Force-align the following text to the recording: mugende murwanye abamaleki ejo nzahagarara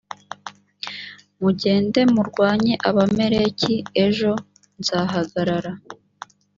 mugende 1.41 1.99
murwanye 2.13 2.73
abamaleki 2.89 3.73
ejo 4.05 4.31
nzahagarara 4.79 5.71